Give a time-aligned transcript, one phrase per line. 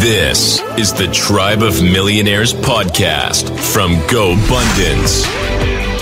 [0.00, 5.22] This is the Tribe of Millionaires podcast from Go GoBundance.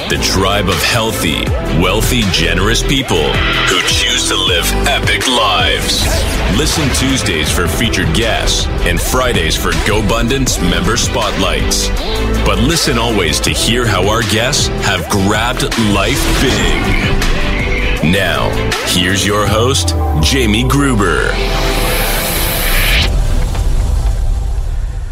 [0.09, 1.45] The tribe of healthy,
[1.83, 6.05] wealthy, generous people who choose to live epic lives.
[6.57, 11.89] Listen Tuesdays for featured guests and Fridays for Go GoBundance member spotlights.
[12.47, 15.63] But listen always to hear how our guests have grabbed
[15.93, 18.13] life big.
[18.13, 18.51] Now,
[18.87, 21.33] here's your host, Jamie Gruber.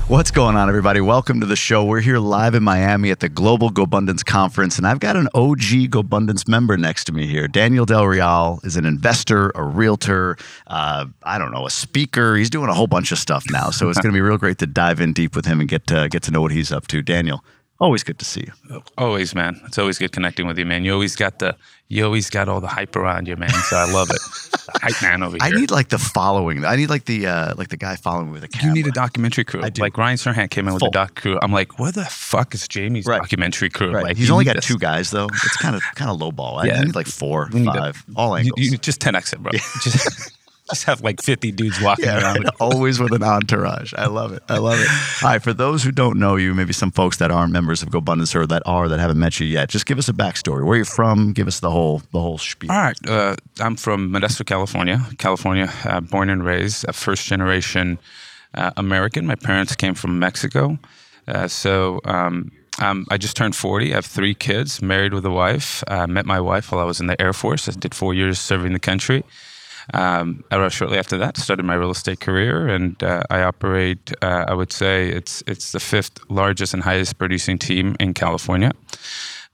[0.09, 1.03] What's going on, everybody?
[1.03, 1.85] Welcome to the show.
[1.85, 5.91] We're here live in Miami at the Global GoBundance Conference, and I've got an OG
[5.91, 7.47] GoBundance member next to me here.
[7.47, 12.37] Daniel Del Real is an investor, a realtor, uh, I don't know, a speaker.
[12.37, 14.57] He's doing a whole bunch of stuff now, so it's going to be real great
[14.59, 16.87] to dive in deep with him and get to, get to know what he's up
[16.87, 17.03] to.
[17.03, 17.45] Daniel,
[17.81, 18.83] always good to see you.
[18.97, 19.61] Always, man.
[19.67, 20.85] It's always good connecting with you, man.
[20.85, 21.57] You always got the
[21.91, 23.49] you always got all the hype around you, man.
[23.51, 24.19] So I love it.
[24.83, 25.55] hype man over here.
[25.55, 26.65] I need like the following.
[26.65, 28.69] I need like the uh, like the guy following me with a camera.
[28.77, 29.63] you need a documentary crew.
[29.63, 29.81] I do.
[29.81, 31.39] Like Ryan Serhant came in with a doc crew.
[31.41, 33.21] I'm like, where the fuck is Jamie's Right.
[33.21, 33.93] documentary crew?
[33.93, 34.05] Right.
[34.05, 34.67] Like, He's only got this.
[34.67, 35.27] two guys though.
[35.27, 36.59] It's kind of kind of low ball.
[36.59, 36.81] I, Yeah.
[36.81, 38.55] I need like four, We need to- five, all angles.
[38.59, 39.53] you just 10x it, bro.
[39.83, 40.37] Just,
[40.71, 42.45] just have like 50 dudes walking Yeah, around.
[42.45, 42.55] right.
[42.61, 43.93] always with an entourage.
[43.97, 44.43] I love it.
[44.49, 44.89] I love it.
[45.23, 47.89] All right, for those who don't know you, maybe some folks that aren't members of
[47.91, 50.65] GoBundance or that are that haven't met you yet, just give us a backstory.
[50.65, 51.33] Where you're from?
[51.33, 52.71] Give us the whole the whole spiel.
[52.71, 52.97] All right.
[53.09, 55.01] Uh, I'm from Modesto, California.
[55.19, 57.99] California, uh, born and raised, a first generation
[58.55, 59.27] uh, American.
[59.27, 60.79] My parents came from Mexico.
[61.27, 63.93] Uh, so um, um, I just turned 40.
[63.93, 65.85] I have three kids, married with a wife.
[65.89, 67.69] I met my wife while I was in the Air Force.
[67.69, 69.25] I did four years serving the country.
[69.95, 74.13] Um, shortly after that, started my real estate career, and uh, I operate.
[74.23, 78.73] Uh, I would say it's it's the fifth largest and highest producing team in California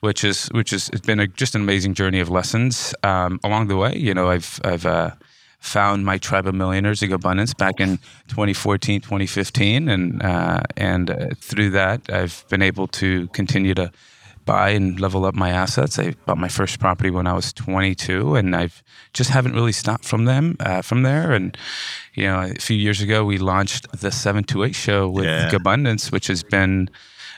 [0.04, 3.68] which is which is it's been a, just an amazing journey of lessons um, along
[3.68, 3.96] the way.
[3.96, 5.12] You know, I've I've uh,
[5.60, 7.96] found my tribe of millionaires of abundance back in
[8.28, 13.90] 2014, 2015, and uh, and uh, through that, I've been able to continue to
[14.44, 15.98] buy and level up my assets.
[15.98, 18.82] I bought my first property when I was 22, and I've
[19.12, 21.32] just haven't really stopped from them uh, from there.
[21.32, 21.56] And
[22.14, 25.54] you know, a few years ago, we launched the 728 show with Yeah.
[25.54, 26.88] Abundance, which has been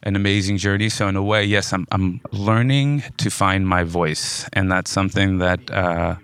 [0.02, 0.88] an amazing journey.
[0.88, 5.38] So in a way, yes, I'm I'm learning to find my voice, and that's something
[5.38, 5.70] that.
[5.70, 6.16] Uh,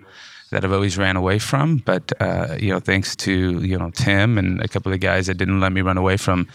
[0.53, 4.37] that I've always ran away from, but uh, you know, thanks to you know Tim
[4.37, 6.47] and a couple of guys that didn't let me run away from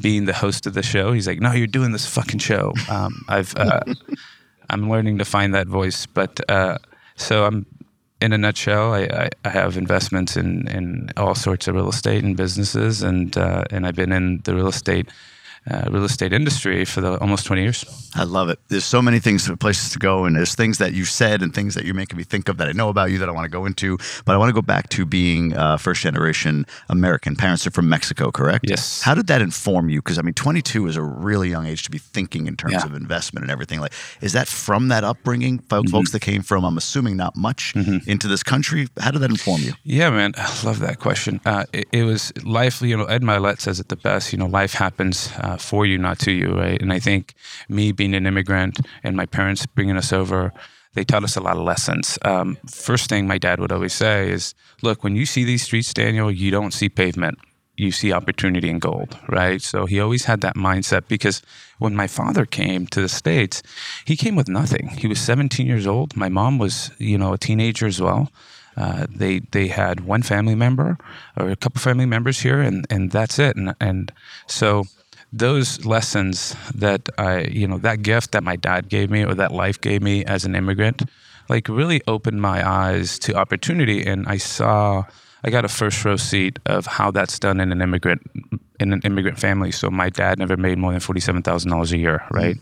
[0.00, 1.12] being the host of the show.
[1.12, 3.80] He's like, "No, you're doing this fucking show." Um, I've uh,
[4.70, 6.78] I'm learning to find that voice, but uh,
[7.16, 7.66] so I'm
[8.20, 8.92] in a nutshell.
[8.92, 13.36] I, I, I have investments in, in all sorts of real estate and businesses, and
[13.38, 15.08] uh, and I've been in the real estate
[15.70, 18.10] uh, real estate industry for the almost 20 years.
[18.14, 18.58] I love it.
[18.68, 21.74] There's so many things, places to go, and there's things that you said and things
[21.74, 23.50] that you're making me think of that I know about you that I want to
[23.50, 23.98] go into.
[24.24, 27.36] But I want to go back to being uh, first generation American.
[27.36, 28.64] Parents are from Mexico, correct?
[28.68, 29.02] Yes.
[29.02, 30.00] How did that inform you?
[30.00, 32.84] Because I mean, 22 is a really young age to be thinking in terms Yeah.
[32.86, 33.80] of investment and everything.
[33.80, 36.64] Like, is that from that upbringing, folks, folks that came from?
[36.64, 37.74] I'm assuming not much
[38.06, 38.88] into this country.
[38.98, 39.72] How did that inform you?
[39.84, 41.40] Yeah, man, I love that question.
[41.44, 42.80] Uh, it, it was life.
[42.82, 44.32] You know, Ed Mylett says it the best.
[44.32, 46.80] You know, life happens uh, for you, not to you, right?
[46.80, 47.34] And I think
[47.68, 50.52] me being an immigrant and my parents bringing us over,
[50.94, 52.18] they taught us a lot of lessons.
[52.22, 55.92] Um, first thing my dad would always say is, "Look, when you see these streets,
[55.92, 57.38] Daniel, you don't see pavement."
[57.78, 59.60] You see opportunity and gold, right?
[59.60, 61.42] So he always had that mindset because
[61.78, 63.62] when my father came to the States,
[64.06, 64.88] he came with nothing.
[64.96, 66.16] He was 17 years old.
[66.16, 68.30] My mom was, you know, a teenager as well.
[68.76, 70.98] Uh, they they had one family member
[71.36, 73.56] or a couple family members here, and and that's it.
[73.56, 74.12] And and
[74.46, 74.84] so
[75.32, 79.52] those lessons that I you know that gift that my dad gave me or that
[79.52, 81.02] life gave me as an immigrant,
[81.48, 85.04] like really opened my eyes to opportunity, and I saw.
[85.44, 88.22] I got a first row seat of how that's done in an immigrant
[88.80, 89.70] in an immigrant family.
[89.70, 92.56] So my dad never made more than forty seven thousand dollars a year, right?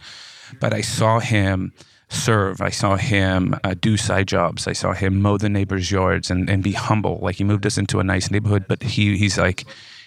[0.61, 1.73] But I saw him
[2.09, 2.61] serve.
[2.61, 4.67] I saw him uh, do side jobs.
[4.67, 7.19] I saw him mow the neighbors' yards and, and be humble.
[7.23, 9.65] Like he moved us into a nice neighborhood, but he he's like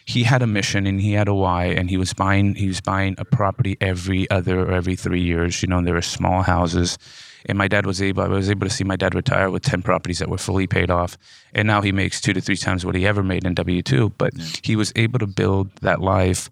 [0.08, 2.80] he had a mission and he had a why, and he was buying he was
[2.80, 5.62] buying a property every other or every three years.
[5.62, 6.98] You know, and there were small houses.
[7.50, 8.24] And my dad was able.
[8.24, 10.90] I was able to see my dad retire with ten properties that were fully paid
[10.90, 11.18] off,
[11.54, 14.10] and now he makes two to three times what he ever made in W two.
[14.18, 14.34] But
[14.64, 16.50] he was able to build that life,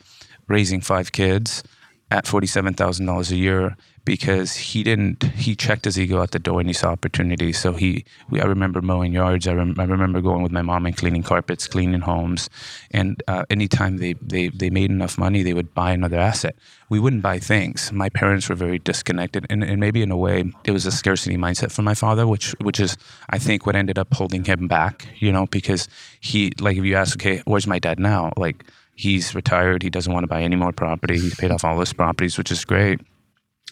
[0.47, 1.63] raising five kids,
[2.11, 3.75] at forty-seven thousand dollars a year
[4.05, 5.23] because he didn't.
[5.23, 7.51] He checked his ego at the door and he saw opportunity.
[7.51, 8.05] So he.
[8.29, 9.47] We, I remember mowing yards.
[9.47, 12.49] I, rem, I remember going with my mom and cleaning carpets, cleaning homes,
[12.91, 16.55] and uh, anytime they, they they made enough money, they would buy another asset.
[16.89, 17.91] We wouldn't buy things.
[17.91, 21.35] My parents were very disconnected, and, and maybe in a way, it was a scarcity
[21.35, 22.97] mindset for my father, which which is
[23.29, 25.07] I think what ended up holding him back.
[25.17, 25.89] You know, because
[26.21, 28.31] he like if you ask, okay, where's my dad now?
[28.37, 28.63] Like
[28.95, 29.83] He's retired.
[29.83, 31.19] He doesn't want to buy any more property.
[31.19, 33.01] He's paid off all his properties, which is great.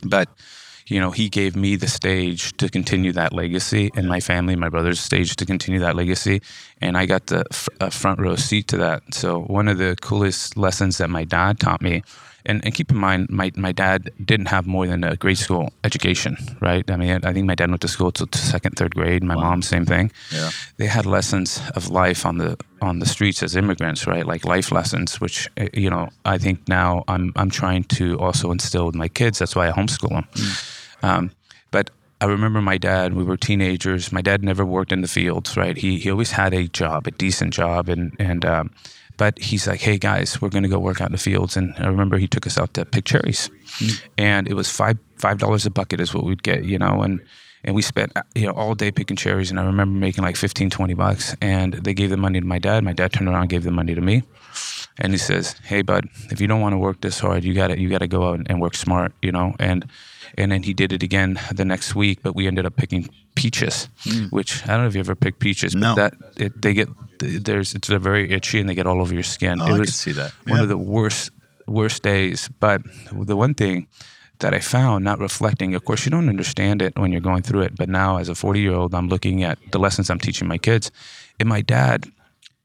[0.06, 0.30] But
[0.88, 4.68] you know, he gave me the stage to continue that legacy, and my family, my
[4.68, 6.42] brother's stage to continue that legacy,
[6.82, 7.46] and I got the
[7.90, 9.02] front row seat to that.
[9.14, 12.04] So one of the coolest lessons that my dad taught me
[12.46, 15.72] and, and keep in mind, my, my dad didn't have more than a grade school
[15.84, 16.90] education, right?
[16.90, 19.24] I mean, I think my dad went to school till second, third grade.
[19.24, 19.52] My wow.
[19.52, 20.12] mom, same thing.
[20.32, 20.52] Yeah.
[20.78, 24.26] They had lessons of life on the on the streets as immigrants, right?
[24.26, 28.52] Like life lessons, which eh, you know, I think now I'm I'm trying to also
[28.52, 29.40] instill with my kids.
[29.40, 30.28] That's why I homeschool them.
[30.34, 31.04] Mm.
[31.04, 31.32] Um,
[31.72, 33.14] but I remember my dad.
[33.14, 34.12] We were teenagers.
[34.12, 35.78] My dad never worked in the fields, right?
[35.78, 38.72] He he always had a job, a decent job, and and um,
[39.18, 41.56] but he's like, hey guys, we're going to go work out in the fields.
[41.56, 43.50] And I remember he took us out to pick cherries.
[43.80, 44.06] Mm-hmm.
[44.18, 47.22] And it was five five dollars a bucket is what we'd get, you know, and
[47.64, 50.70] and we spent you know all day picking cherries and I remember making like 15
[50.70, 53.50] 20 bucks and they gave the money to my dad my dad turned around and
[53.50, 54.24] gave the money to me
[54.98, 57.68] and he says hey bud if you don't want to work this hard you got
[57.68, 59.88] to you got to go out and work smart you know and
[60.38, 63.10] and then he did it again the next week but we ended up picking
[63.44, 64.32] peaches mm.
[64.32, 65.96] which I don't know if you ever picked peaches no.
[65.96, 69.24] but that it, they get there's it's very itchy and they get all over your
[69.24, 69.62] skin.
[69.62, 70.32] Oh, it was I can see that.
[70.48, 71.32] One of the worst
[71.68, 72.50] worst days.
[72.60, 72.82] But
[73.12, 73.88] the one thing
[74.40, 77.62] that I found, not reflecting, of course, you don't understand it when you're going through
[77.62, 77.76] it.
[77.76, 80.58] But now, as a 40 year old, I'm looking at the lessons I'm teaching my
[80.58, 80.92] kids.
[81.40, 82.12] And my dad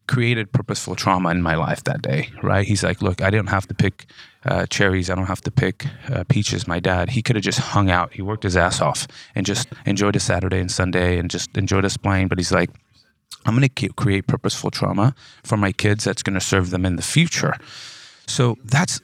[0.07, 2.67] created purposeful trauma in my life that day, right?
[2.67, 4.07] He's like, look, I didn't have to pick
[4.45, 5.11] uh, cherries.
[5.11, 6.67] I don't have to pick uh, peaches.
[6.67, 8.13] My dad, he could have just hung out.
[8.13, 11.85] He worked his ass off and just enjoyed a Saturday and Sunday and just enjoyed
[11.85, 12.29] us playing.
[12.29, 12.71] But he's like,
[13.45, 15.15] I'm going to create purposeful trauma
[15.45, 17.57] for my kids that's going to serve them in the future.
[18.27, 19.01] So that's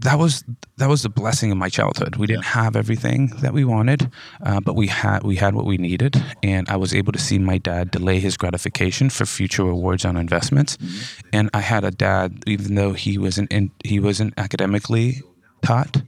[0.00, 0.44] that was
[0.76, 2.16] that was the blessing of my childhood.
[2.16, 4.10] We didn't have everything that we wanted,
[4.42, 7.38] uh, but we had we had what we needed, and I was able to see
[7.38, 10.76] my dad delay his gratification for future rewards on investments.
[10.76, 11.28] Mm-hmm.
[11.32, 15.22] And I had a dad, even though he wasn't in, he wasn't academically
[15.62, 16.02] taught,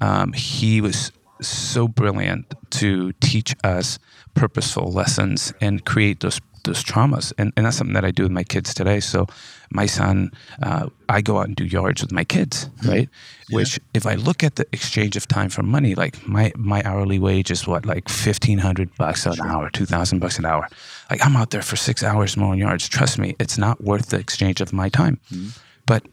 [0.00, 3.98] um, he was so brilliant to teach us
[4.34, 7.32] purposeful lessons and create those those traumas.
[7.38, 9.00] And, and that's something that I do with my kids today.
[9.00, 9.26] So
[9.70, 12.88] my son, uh, I go out and do yards with my kids, hmm.
[12.88, 13.08] right?
[13.48, 13.56] Yeah.
[13.56, 17.18] Which if I look at the exchange of time for money, like my, my hourly
[17.18, 19.46] wage is what, like 1500 bucks an sure.
[19.46, 20.68] hour, 2000 bucks an hour.
[21.10, 22.88] Like I'm out there for six hours mowing yards.
[22.88, 25.20] Trust me, it's not worth the exchange of my time.
[25.32, 25.48] Mm-hmm.
[25.86, 26.04] But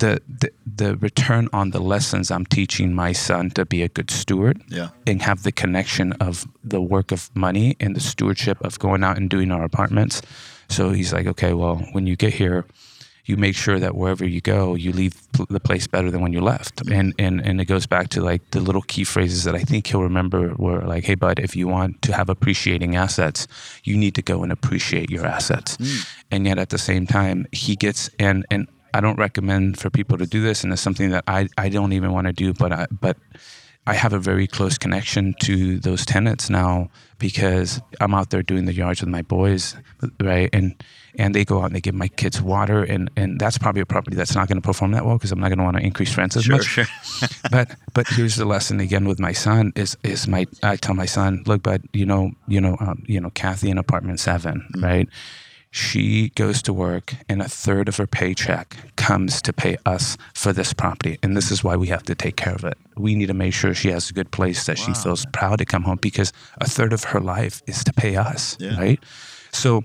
[0.00, 4.10] the, the, the return on the lessons I'm teaching my son to be a good
[4.10, 4.88] steward yeah.
[5.06, 9.16] and have the connection of the work of money and the stewardship of going out
[9.16, 10.22] and doing our apartments.
[10.68, 12.66] So he's like, okay, well, when you get here,
[13.26, 15.14] you make sure that wherever you go, you leave
[15.48, 16.76] the place better than when you left.
[16.76, 16.92] Mm-hmm.
[16.92, 19.86] And, and, and it goes back to like the little key phrases that I think
[19.86, 23.46] he'll remember were like, hey, bud, if you want to have appreciating assets,
[23.84, 25.76] you need to go and appreciate your assets.
[25.76, 26.08] Mm.
[26.30, 30.18] And yet at the same time, he gets, and, and I don't recommend for people
[30.18, 32.52] to do this, and it's something that I, I don't even want to do.
[32.52, 33.16] But I, but
[33.86, 38.66] I have a very close connection to those tenants now because I'm out there doing
[38.66, 39.74] the yards with my boys,
[40.20, 40.50] right?
[40.52, 40.74] And
[41.16, 43.86] and they go out and they give my kids water, and and that's probably a
[43.86, 45.82] property that's not going to perform that well because I'm not going to want to
[45.82, 46.66] increase rents as sure, much.
[46.66, 46.84] Sure.
[47.50, 51.06] but but here's the lesson again with my son is is my I tell my
[51.06, 54.84] son, look, but you know you know um, you know Kathy in apartment 7 mm-hmm.
[54.84, 55.08] right?
[55.70, 60.52] She goes to work and a third of her paycheck comes to pay us for
[60.52, 61.18] this property.
[61.22, 62.76] And this is why we have to take care of it.
[62.96, 64.84] We need to make sure she has a good place that wow.
[64.86, 68.16] she feels proud to come home because a third of her life is to pay
[68.16, 68.78] us yeah.
[68.78, 69.00] right?
[69.52, 69.84] So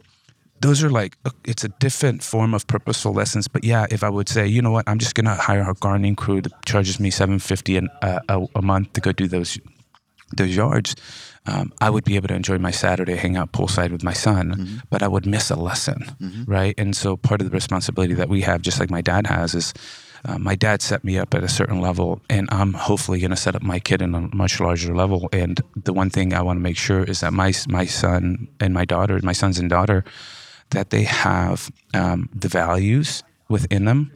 [0.62, 3.48] those are like it's a different form of purposeful lessons.
[3.48, 4.90] But yeah if i would say you know what?
[4.90, 8.48] I'm just going to hire a gardening crew that charges me 750 an, uh, a,
[8.56, 9.60] a month to go do those
[10.36, 10.96] those yards
[11.48, 14.52] um, I would be able to enjoy my Saturday, hang out poolside with my son,
[14.52, 14.78] mm-hmm.
[14.90, 16.44] but I would miss a lesson, mm-hmm.
[16.46, 16.74] right?
[16.78, 19.74] And so part of the responsibility that we have, just like my dad has, is
[20.26, 23.38] uh, my dad set me up at a certain level, and I'm hopefully going to
[23.38, 25.30] set up my kid in a much larger level.
[25.32, 28.74] And the one thing I want to make sure is that my my son and
[28.74, 30.04] my daughter, my sons and daughter,
[30.72, 34.12] that they have um, the values within them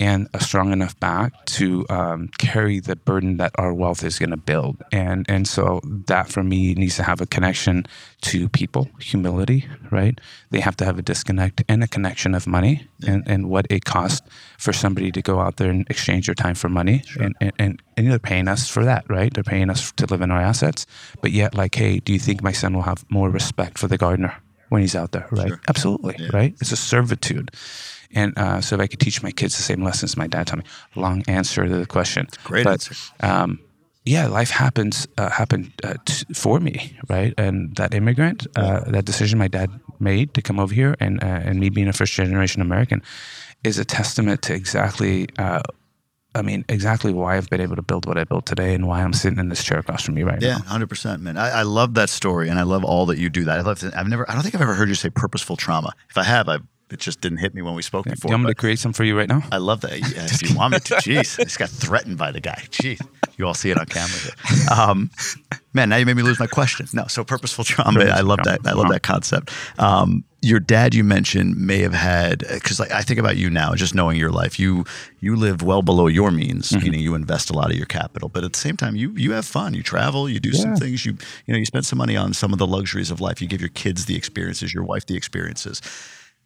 [0.00, 4.30] and a strong enough back to um, carry the burden that our wealth is going
[4.30, 4.82] to build.
[4.90, 7.86] And and so that for me needs to have a connection
[8.22, 10.18] to people, humility, right?
[10.50, 13.84] They have to have a disconnect and a connection of money and, and what it
[13.84, 14.26] costs
[14.58, 17.02] for somebody to go out there and exchange their time for money.
[17.06, 17.22] Sure.
[17.22, 19.32] And, and, and, and they're paying us for that, right?
[19.32, 20.86] They're paying us to live in our assets.
[21.20, 23.98] But yet, like, hey, do you think my son will have more respect for the
[23.98, 24.34] gardener
[24.70, 25.48] when he's out there, right?
[25.48, 25.60] Sure.
[25.68, 26.30] Absolutely, yeah.
[26.32, 26.54] right?
[26.60, 27.50] It's a servitude.
[28.12, 30.58] And uh, so if I could teach my kids the same lessons my dad taught
[30.58, 30.64] me,
[30.96, 32.26] long answer to the question.
[32.44, 32.94] Great but, answer.
[33.20, 33.60] Um,
[34.04, 37.34] yeah, life happens uh, happened uh, t- for me, right?
[37.36, 41.26] And that immigrant, uh, that decision my dad made to come over here, and uh,
[41.26, 43.02] and me being a first generation American,
[43.62, 45.28] is a testament to exactly.
[45.38, 45.60] Uh,
[46.32, 49.02] I mean, exactly why I've been able to build what I built today, and why
[49.02, 50.46] I'm sitting in this chair across from you right now.
[50.46, 51.36] yeah, hundred percent, man.
[51.36, 53.44] I, I love that story, and I love all that you do.
[53.44, 53.84] That I love.
[53.94, 54.28] I've never.
[54.30, 55.92] I don't think I've ever heard you say purposeful trauma.
[56.08, 56.58] If I have, I
[56.92, 58.30] it just didn't hit me when we spoke Do before.
[58.30, 59.42] you want me to create some for you right now?
[59.52, 59.90] I love that.
[60.00, 62.64] Yeah, if you want me to, jeez, I just got threatened by the guy.
[62.70, 63.00] Jeez,
[63.36, 64.18] you all see it on camera.
[64.76, 65.10] Um,
[65.72, 66.86] man, now you made me lose my question.
[66.92, 68.04] No, so purposeful trauma.
[68.04, 68.60] I love that.
[68.66, 69.52] I love that concept.
[69.78, 73.74] Um, your dad, you mentioned, may have had because like I think about you now,
[73.74, 74.58] just knowing your life.
[74.58, 74.84] You
[75.20, 76.82] you live well below your means, Mm-hmm.
[76.84, 79.32] meaning you invest a lot of your capital, but at the same time, you you
[79.32, 79.74] have fun.
[79.74, 80.28] You travel.
[80.30, 81.04] You do some things.
[81.04, 81.12] You
[81.46, 83.42] you know you spend some money on some of the luxuries of life.
[83.42, 85.82] You give your kids the experiences, your wife the experiences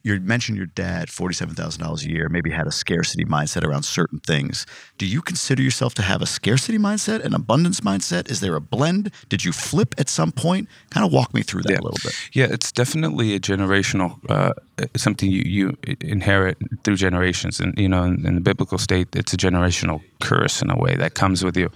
[0.04, 3.82] you mentioned your dad forty-seven thousand dollars a year, maybe had a scarcity mindset around
[3.84, 4.66] certain things.
[4.98, 8.30] Do you consider yourself to have a scarcity mindset, an abundance mindset?
[8.30, 9.10] Is there a blend?
[9.30, 10.68] Did you flip at some point?
[10.90, 11.80] Kind of walk me through that Yeah.
[11.80, 12.14] a little bit.
[12.32, 14.52] Yeah, it's definitely a generational uh,
[14.94, 19.32] something you, you inherit through generations, and you know, in, in the biblical state, it's
[19.32, 21.70] a generational curse in a way that comes with you.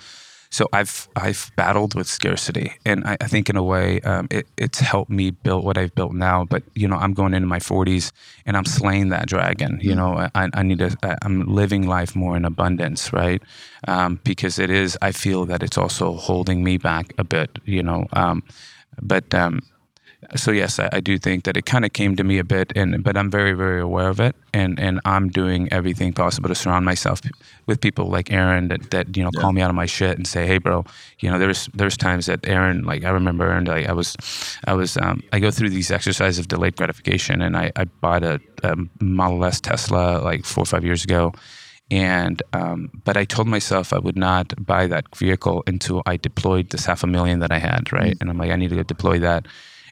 [0.50, 4.46] So I've I've battled with scarcity, and I, I think in a way um, it,
[4.56, 6.44] it's helped me build what I've built now.
[6.44, 8.12] But you know, I'm going into my 40s,
[8.46, 9.78] and I'm slaying that dragon.
[9.82, 10.96] You know, I, I need to.
[11.22, 13.42] I'm living life more in abundance, right?
[13.86, 14.96] Um, because it is.
[15.02, 17.58] I feel that it's also holding me back a bit.
[17.64, 18.42] You know, um,
[19.02, 19.60] but um,
[20.34, 22.72] so yes, I, I do think that it kind of came to me a bit,
[22.74, 26.54] and but I'm very very aware of it, and and I'm doing everything possible to
[26.54, 27.20] surround myself
[27.68, 30.26] with people like Aaron that, that you know call me out of my shit and
[30.26, 30.84] say, hey bro,
[31.20, 34.16] you know there's there's times that Aaron like I remember and like I was
[34.66, 38.24] I was um, I go through these exercises of delayed gratification, and I I bought
[38.24, 41.32] a, a Model S Tesla like four or five years ago.
[41.90, 46.68] And um, but I told myself I would not buy that vehicle until I deployed
[46.68, 48.14] this half a million that I had, right?
[48.20, 49.46] And I'm like, I need to go deploy that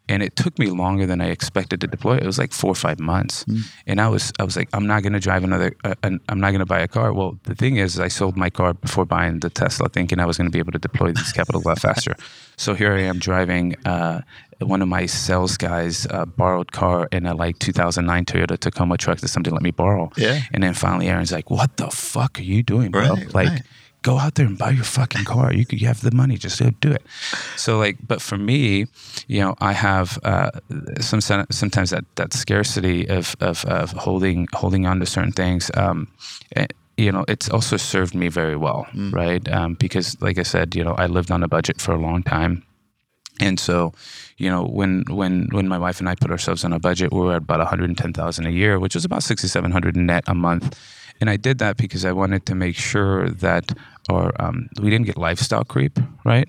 [0.09, 2.17] and it took me longer than I expected to deploy.
[2.17, 3.45] It was like four or five months,
[3.87, 5.75] and I was I was like, I'm not going to drive another.
[5.85, 7.13] Uh, an- I'm not going to buy a car.
[7.13, 10.37] Well, the thing is, I sold my car before buying the Tesla, thinking I was
[10.37, 12.15] going to be able to deploy this capital a lot faster.
[12.59, 13.77] So here I am driving.
[13.85, 14.23] Uh,
[14.63, 19.19] one of my sales guys uh, borrowed car in a like 2009 Toyota Tacoma truck
[19.21, 20.11] that somebody let me borrow.
[20.17, 20.41] Yeah.
[20.55, 23.03] And then finally, Aaron's like, "What the fuck are you doing, bro?
[23.11, 23.63] Right, like, right.
[24.07, 25.53] Go out there and buy your fucking car.
[25.53, 27.03] You could, you have the money, just go do it.
[27.57, 28.87] So like, but for me,
[29.27, 30.51] you know, I have uh,
[31.01, 31.21] some
[31.51, 35.71] sometimes that that scarcity of of, of holding holding on to certain things.
[35.75, 36.07] Um,
[36.55, 39.45] eh, you know, it's also served me very well, right?
[39.53, 42.23] Um, because, like I said, you know, I lived on a budget for a long
[42.23, 42.63] time.
[43.39, 43.93] And so,
[44.39, 47.21] you know, when when when my wife and I put ourselves on a budget, we
[47.21, 49.97] were at about one hundred ten thousand a year, which was about sixty seven hundred
[49.97, 50.79] net a month.
[51.21, 53.73] And I did that because I wanted to make sure that,
[54.11, 56.49] or um, we didn't get lifestyle creep, right?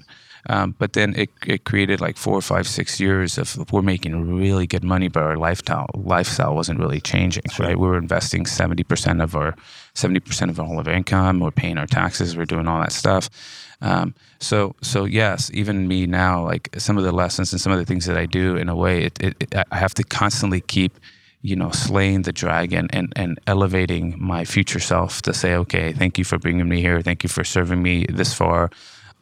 [0.50, 4.38] Um, but then it, it created like four or five, six years of we're making
[4.38, 7.78] really good money, but our lifestyle lifestyle wasn't really changing, right?
[7.78, 9.56] We were investing seventy percent of our
[9.94, 11.42] seventy percent of all of our income.
[11.42, 12.38] We're paying our taxes.
[12.38, 13.30] We're doing all that stuff.
[13.82, 17.80] Um, so so yes, even me now, like some of the lessons and some of
[17.80, 20.62] the things that I do, in a way, it, it, it I have to constantly
[20.62, 20.98] keep
[21.48, 26.18] you know, slaying the dragon and, and elevating my future self to say, okay, thank
[26.18, 27.02] you for bringing me here.
[27.02, 28.70] Thank you for serving me this far.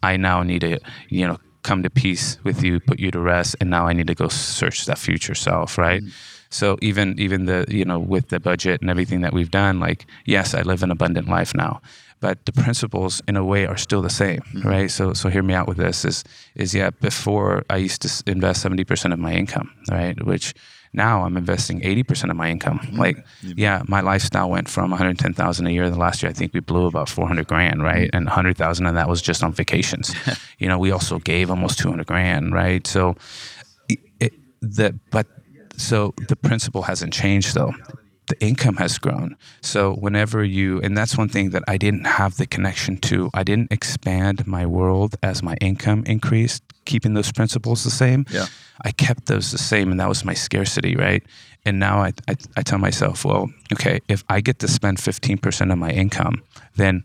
[0.02, 0.80] I now need to,
[1.10, 4.08] you know, come to peace with you, put you to rest, and now I need
[4.08, 6.02] to go search that future self, right?
[6.02, 6.50] Mm-hmm.
[6.50, 10.08] So even even the you know with the budget and everything that we've done, like
[10.26, 11.82] yes, I live an abundant life now,
[12.22, 14.68] but the principles in a way are still the same, mm-hmm.
[14.68, 14.90] right?
[14.90, 16.24] So so hear me out with this is
[16.56, 20.54] is yeah before I used to invest seventy percent of my income, right, which
[20.96, 22.80] now I'm investing 80% of my income.
[22.80, 23.00] Mm-hmm.
[23.00, 25.90] Like, yeah, my lifestyle went from 110,000 a year.
[25.90, 28.08] The last year, I think we blew about 400 grand, right?
[28.08, 28.18] Mm-hmm.
[28.18, 30.16] And 100,000 of that was just on vacations.
[30.60, 32.86] you know, we also gave almost 200 grand, right?
[32.88, 33.16] So,
[33.90, 35.28] it, it, the but
[35.78, 37.74] so the principle hasn't changed though.
[38.28, 39.38] The income has grown.
[39.62, 43.30] So whenever you, and that's one thing that I didn't have the connection to.
[43.34, 48.26] I didn't expand my world as my income increased, keeping those principles the same.
[48.32, 48.48] Yeah.
[48.84, 51.24] I kept those the same, and that was my scarcity, right?
[51.66, 55.72] And now I, I, I tell myself, well, okay, if I get to spend 15%
[55.72, 56.44] of my income,
[56.76, 57.04] then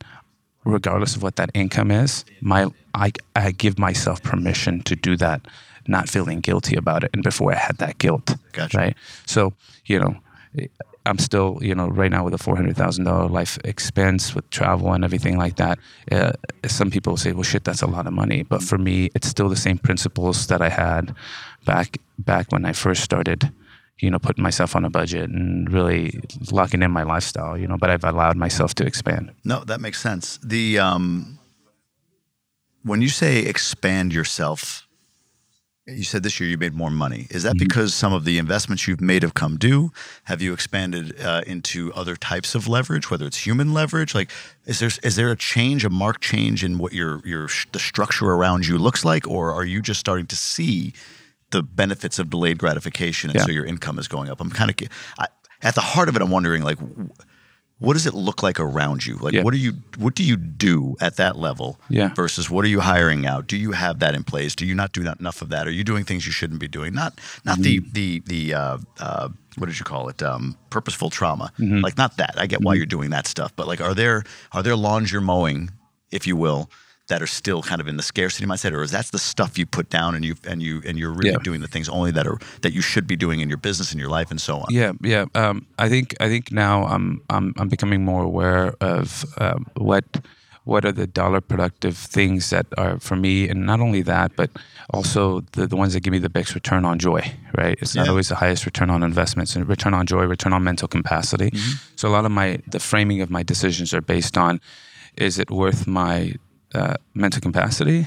[0.64, 5.42] regardless of what that income is, my I, I give myself permission to do that,
[5.86, 7.10] not feeling guilty about it.
[7.14, 8.76] And before I had that guilt, Gotcha.
[8.76, 8.96] right?
[9.26, 9.52] So,
[9.86, 10.16] you know,
[11.10, 14.48] I'm still, you know, right now with a four hundred thousand dollar life expense with
[14.50, 15.78] travel and everything like that.
[16.10, 16.32] Uh,
[16.66, 19.48] some people say, "Well, shit, that's a lot of money," but for me, it's still
[19.48, 21.14] the same principles that I had
[21.64, 23.52] back back when I first started.
[23.98, 27.58] You know, putting myself on a budget and really locking in my lifestyle.
[27.58, 29.32] You know, but I've allowed myself to expand.
[29.44, 30.38] No, that makes sense.
[30.42, 31.38] The um,
[32.82, 34.86] when you say expand yourself,
[35.90, 37.26] you said this year you made more money.
[37.30, 37.66] Is that mm-hmm.
[37.66, 39.92] because some of the investments you've made have come due?
[40.24, 44.14] Have you expanded uh, into other types of leverage, whether it's human leverage?
[44.14, 44.30] Like,
[44.66, 48.26] is there is there a change, a marked change in what your your the structure
[48.26, 50.92] around you looks like, or are you just starting to see
[51.50, 53.44] the benefits of delayed gratification, and yeah.
[53.44, 54.40] so your income is going up?
[54.40, 54.88] I'm kind of
[55.62, 56.22] at the heart of it.
[56.22, 56.78] I'm wondering, like,
[57.80, 59.16] what does it look like around you?
[59.16, 59.42] Like, yeah.
[59.42, 61.80] what do you what do you do at that level?
[61.88, 62.14] Yeah.
[62.14, 63.46] Versus what are you hiring out?
[63.46, 64.54] Do you have that in place?
[64.54, 65.66] Do you not do enough of that?
[65.66, 66.94] Are you doing things you shouldn't be doing?
[66.94, 67.90] Not not mm-hmm.
[67.92, 70.22] the the the uh, uh, what did you call it?
[70.22, 71.52] Um, purposeful trauma.
[71.58, 71.80] Mm-hmm.
[71.80, 72.34] Like not that.
[72.36, 72.78] I get why mm-hmm.
[72.78, 75.70] you're doing that stuff, but like, are there are there lawns you're mowing,
[76.10, 76.70] if you will,
[77.10, 79.66] that are still kind of in the scarcity mindset, or is that the stuff you
[79.66, 81.42] put down and you and you and you're really yeah.
[81.42, 84.00] doing the things only that are that you should be doing in your business and
[84.00, 84.66] your life and so on?
[84.70, 85.26] Yeah, yeah.
[85.34, 90.04] Um, I think I think now I'm I'm I'm becoming more aware of um, what
[90.64, 94.50] what are the dollar productive things that are for me, and not only that, but
[94.90, 97.22] also the, the ones that give me the best return on joy.
[97.58, 97.76] Right?
[97.82, 98.10] It's not yeah.
[98.10, 101.50] always the highest return on investments, and return on joy, return on mental capacity.
[101.50, 101.72] Mm-hmm.
[101.96, 104.60] So a lot of my the framing of my decisions are based on
[105.16, 106.34] is it worth my
[106.74, 108.06] uh, mental capacity.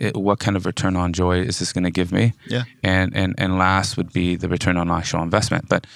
[0.00, 2.32] It, what kind of return on joy is this going to give me?
[2.48, 2.64] Yeah.
[2.82, 5.68] And and and last would be the return on actual investment.
[5.68, 5.86] But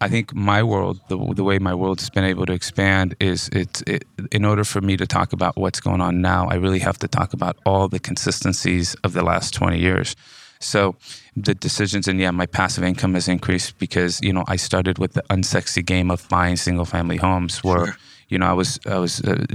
[0.00, 3.48] I think my world, the, the way my world has been able to expand is
[3.52, 6.78] it's it, in order for me to talk about what's going on now, I really
[6.78, 10.16] have to talk about all the consistencies of the last 20 years.
[10.60, 10.96] So
[11.36, 15.12] the decisions and yeah, my passive income has increased because, you know, I started with
[15.12, 17.96] the unsexy game of buying single family homes where sure
[18.34, 19.46] you know, I was I was uh,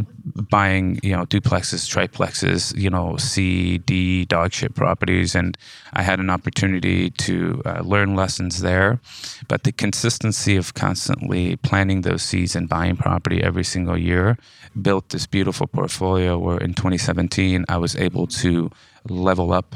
[0.49, 5.57] buying you know duplexes, triplexes, you know, C, D dog shit properties, and
[5.91, 9.01] I had an opportunity to uh, learn lessons there.
[9.49, 14.37] But the consistency of constantly planting those seeds and buying property every single year
[14.81, 16.37] built this beautiful portfolio.
[16.39, 18.71] Where in 2017 I was able to
[19.09, 19.75] level up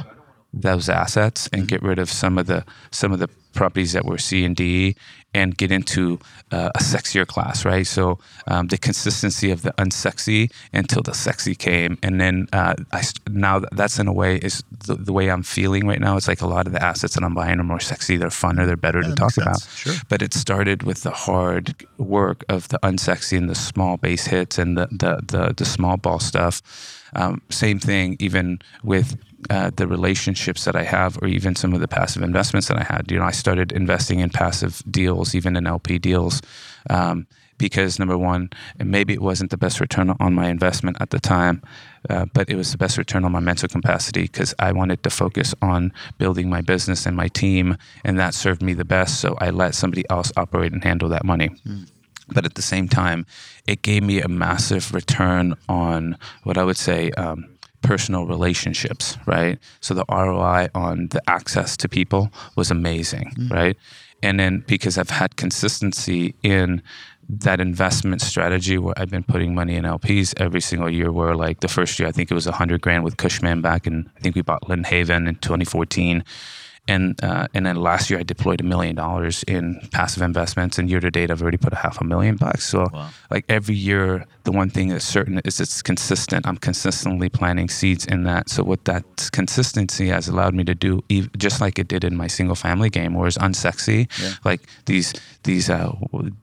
[0.53, 4.17] those assets and get rid of some of the some of the properties that were
[4.17, 4.95] C and D
[5.33, 6.19] and get into
[6.51, 7.87] uh, a sexier class, right?
[7.87, 13.03] So um, the consistency of the unsexy until the sexy came, and then uh, I
[13.29, 16.17] now that's in a way is the, the, way I'm feeling right now.
[16.17, 18.65] It's like a lot of the assets that I'm buying are more sexy, they're funner,
[18.65, 19.61] they're better yeah, to talk about.
[19.61, 19.95] Sure.
[20.09, 24.57] But it started with the hard work of the unsexy and the small base hits
[24.57, 26.61] and the the the, the small ball stuff.
[27.15, 29.17] Um, same thing, even with
[29.49, 32.83] uh, the relationships that I have, or even some of the passive investments that I
[32.83, 33.11] had.
[33.11, 36.41] You know, I started investing in passive deals, even in LP deals,
[36.89, 38.49] um, because number one,
[38.83, 41.61] maybe it wasn't the best return on my investment at the time,
[42.09, 45.09] uh, but it was the best return on my mental capacity because I wanted to
[45.09, 49.21] focus on building my business and my team, and that served me the best.
[49.21, 51.49] So I let somebody else operate and handle that money.
[51.67, 51.89] Mm.
[52.29, 53.25] But at the same time,
[53.67, 57.11] it gave me a massive return on what I would say.
[57.11, 57.49] Um,
[57.81, 59.59] personal relationships, right?
[59.81, 63.53] So the ROI on the access to people was amazing, mm-hmm.
[63.53, 63.77] right?
[64.21, 66.81] And then because I've had consistency in
[67.29, 71.11] that investment strategy where I've been putting money in LPs every single year.
[71.11, 73.87] Where like the first year, I think it was a hundred grand with Cushman back,
[73.87, 76.23] and I think we bought Lynnhaven in 2014
[76.87, 80.89] and uh, and then last year I deployed a million dollars in passive investments, and
[80.89, 82.67] year to date I've already put a half a million bucks.
[82.67, 83.09] So wow.
[83.31, 86.45] like every year, the one thing that's certain is it's consistent.
[86.45, 88.49] I'm consistently planting seeds in that.
[88.49, 91.01] So what that consistency has allowed me to do,
[91.37, 94.33] just like it did in my single family game, where it's unsexy, yeah.
[94.43, 95.93] like these these uh,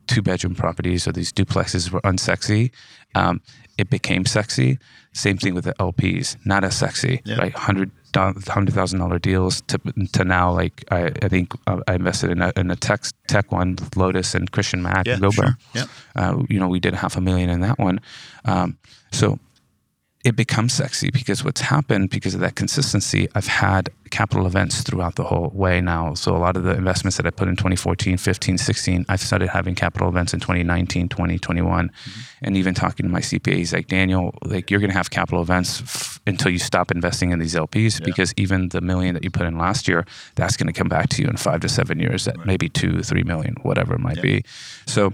[0.07, 2.71] two bedroom properties or these duplexes were unsexy.
[3.15, 3.43] Um,
[3.77, 4.79] it became sexy.
[5.13, 7.37] Same thing with the LPs, not as sexy, yeah.
[7.37, 7.53] right?
[7.53, 9.79] Hundred hundred thousand dollar deals to
[10.13, 13.53] to now like I, I think uh, I invested in a, in a tech tech
[13.53, 15.35] one Lotus and Christian Mack yeah, and GoBar.
[15.35, 15.57] Sure.
[15.75, 15.85] Yeah.
[16.17, 18.01] Uh, you know, we did half a million in that one.
[18.45, 18.79] Um,
[19.13, 19.39] so
[20.23, 25.15] it becomes sexy because what's happened because of that consistency i've had capital events throughout
[25.15, 28.19] the whole way now so a lot of the investments that i put in 2014
[28.19, 31.87] 15 16 i've started having capital events in 2019 20 mm-hmm.
[32.43, 35.41] and even talking to my CPA, he's like daniel like you're going to have capital
[35.41, 38.05] events f- until you stop investing in these lps yeah.
[38.05, 40.05] because even the million that you put in last year
[40.35, 42.47] that's going to come back to you in five to seven years at right.
[42.47, 44.23] maybe two three million whatever it might yeah.
[44.23, 44.45] be
[44.87, 45.13] so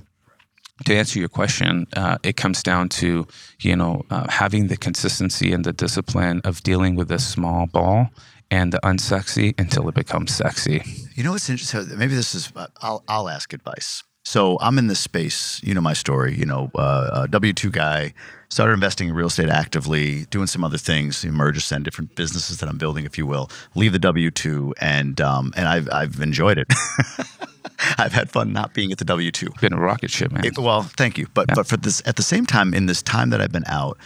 [0.85, 3.27] to answer your question, uh, it comes down to
[3.61, 8.11] you know uh, having the consistency and the discipline of dealing with this small ball
[8.51, 10.83] and the unsexy until it becomes sexy.
[11.15, 11.99] You know what's interesting?
[11.99, 14.03] Maybe this is uh, I'll I'll ask advice.
[14.27, 15.61] So I'm in this space.
[15.62, 16.35] You know my story.
[16.35, 18.12] You know, uh, W two guy
[18.49, 22.69] started investing in real estate actively, doing some other things, emerges and different businesses that
[22.69, 23.49] I'm building, if you will.
[23.77, 26.67] Leave the W two, and um, and I've I've enjoyed it.
[27.99, 29.51] I've had fun not being at the W two.
[29.61, 30.45] Been a rocket ship, man.
[30.45, 31.55] It, well, thank you, but yeah.
[31.55, 33.97] but for this at the same time in this time that I've been out.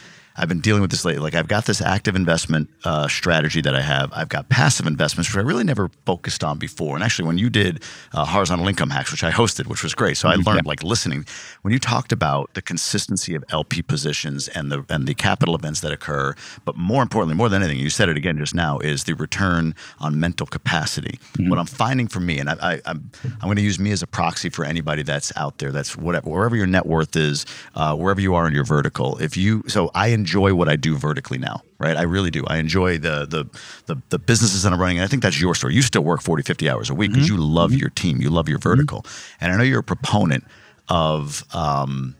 [0.40, 1.20] I've been dealing with this lately.
[1.22, 4.10] Like I've got this active investment uh, strategy that I have.
[4.14, 6.94] I've got passive investments, which I really never focused on before.
[6.96, 7.82] And actually, when you did
[8.14, 10.48] uh, horizontal income hacks, which I hosted, which was great, so I Mm-hmm.
[10.48, 10.68] learned Yeah.
[10.70, 11.26] like listening.
[11.62, 15.80] When you talked about the consistency of LP positions and the and the capital events
[15.80, 19.04] that occur, but more importantly, more than anything, you said it again just now, is
[19.04, 21.18] the return on mental capacity.
[21.34, 21.50] Mm-hmm.
[21.50, 24.02] What I'm finding for me, and I, I, I'm I'm going to use me as
[24.02, 25.72] a proxy for anybody that's out there.
[25.72, 29.18] That's whatever wherever your net worth is, uh, wherever you are in your vertical.
[29.18, 31.96] If you so, I enjoy what I do vertically now, right?
[31.96, 32.44] I really do.
[32.46, 33.44] I enjoy the the
[33.86, 35.74] the, the businesses that I'm running, and I think that's your story.
[35.74, 38.48] You still work 40, 50 hours a week because you love your team, you love
[38.48, 39.04] your vertical,
[39.40, 40.44] and I know you're a proponent
[40.88, 41.44] of.
[41.54, 42.16] Um,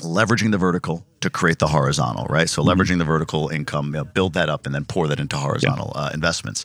[0.00, 2.50] leveraging the vertical to create the horizontal, right?
[2.50, 5.36] So leveraging the vertical income, you know, build that up, and then pour that into
[5.36, 6.64] horizontal uh, investments.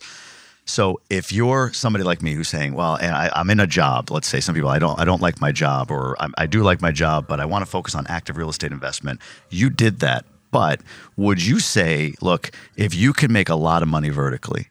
[0.70, 4.12] So if you're somebody like me who's saying, "Well, and I, I'm in a job,"
[4.12, 6.62] let's say some people, I don't, I don't like my job, or I, I do
[6.62, 9.20] like my job, but I want to focus on active real estate investment.
[9.50, 10.82] You did that, but
[11.16, 14.70] would you say, look, if you can make a lot of money vertically,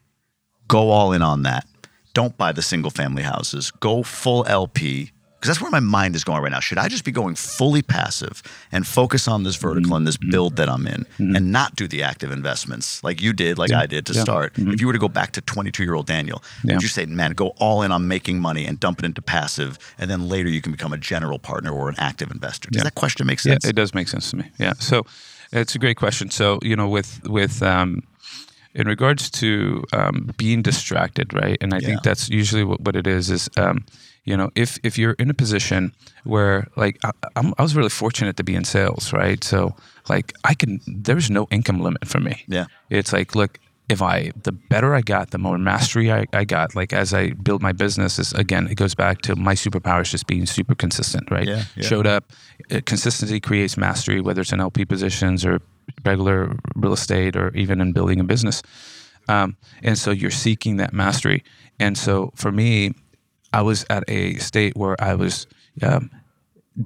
[0.67, 1.65] go all in on that.
[2.13, 3.71] Don't buy the single family houses.
[3.71, 5.11] Go full LP.
[5.39, 6.59] Because that's where my mind is going right now.
[6.59, 10.31] Should I just be going fully passive and focus on this vertical and this mm-hmm.
[10.31, 11.33] build that I'm in mm-hmm.
[11.33, 14.21] and not do the active investments like you did, like I did to Yeah.
[14.23, 14.55] start?
[14.55, 14.71] Mm-hmm.
[14.73, 16.73] If you were to go back to 22 year old Daniel, Yeah.
[16.73, 19.79] would you say, man, go all in on making money and dump it into passive,
[19.97, 22.69] and then later you can become a general partner or an active investor?
[22.69, 22.83] Does Yeah.
[22.83, 23.65] that question make Yeah, sense?
[23.65, 24.51] it does make sense to me.
[24.57, 24.73] Yeah.
[24.73, 25.05] So
[25.51, 26.29] it's a great question.
[26.31, 28.03] So you know, with with um,
[28.73, 31.57] in regards to um, being distracted, right?
[31.61, 31.87] And I Yeah.
[31.87, 33.29] think that's usually what, what it is.
[33.29, 33.85] Is um,
[34.25, 35.91] you know, if if you're in a position
[36.23, 39.43] where like I, I'm, I was really fortunate to be in sales, right?
[39.43, 39.75] So
[40.09, 42.43] like I can, there's no income limit for me.
[42.47, 42.65] Yeah.
[42.89, 43.59] It's like, look,
[43.89, 47.31] if I, the better I got, the more mastery I, I got, like as I
[47.31, 50.75] built my business, is again, it goes back to my superpower is just being super
[50.75, 51.47] consistent, right?
[51.47, 51.83] Yeah, yeah.
[51.83, 52.31] Showed up,
[52.85, 55.59] consistency creates mastery, whether it's in LP positions or
[56.05, 58.61] regular real estate or even in building a business.
[59.27, 61.43] Um, and so you're seeking that mastery.
[61.79, 62.93] And so for me,
[63.53, 65.47] I was at a state where I was
[65.81, 66.11] um,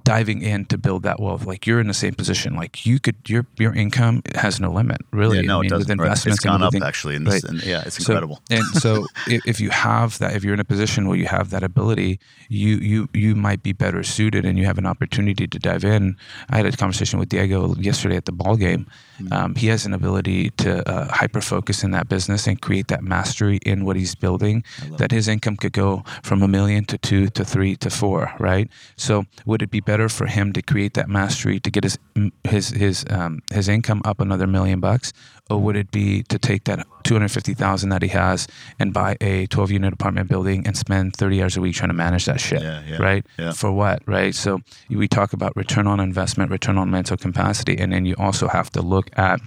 [0.03, 1.45] diving in to build that wealth.
[1.45, 2.55] Like you're in the same position.
[2.55, 5.37] Like you could, your your income has no limit, really.
[5.37, 5.87] Yeah, no, I it doesn't.
[5.89, 6.05] with Right.
[6.07, 7.15] investments It's gone up actually.
[7.15, 7.43] In this, Right.
[7.43, 8.41] and yeah, it's So- incredible.
[8.49, 11.49] and so if, if you have that, if you're in a position where you have
[11.51, 12.19] that ability,
[12.49, 16.15] you you you might be better suited, and you have an opportunity to dive in.
[16.49, 18.87] I had a conversation with Diego yesterday at the ball game.
[19.19, 19.33] Mm-hmm.
[19.33, 23.03] Um, he has an ability to uh, hyper focus in that business and create that
[23.03, 24.63] mastery in what he's building.
[24.97, 28.69] That his income could go from a million to two to three to four, right?
[28.95, 31.97] So would it be better for him to create that mastery to get his
[32.43, 35.13] his his um, his income up another million bucks,
[35.49, 38.47] or would it be to take that two hundred fifty thousand that he has
[38.79, 41.93] and buy a twelve unit apartment building and spend thirty hours a week trying to
[41.93, 43.25] manage that shit, Yeah, yeah, right?
[43.37, 43.51] yeah.
[43.51, 44.33] For what, right?
[44.33, 48.47] So we talk about return on investment, return on mental capacity, and then you also
[48.47, 49.41] have to look at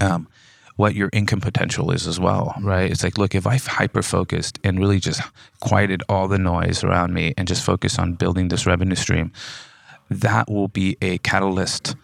[0.00, 0.28] um,
[0.74, 2.90] what your income potential is as well, right?
[2.90, 5.22] It's like, look, if I've hyper focused and really just
[5.60, 9.32] quieted all the noise around me and just focus on building this revenue stream,
[10.10, 11.96] that will be a catalyst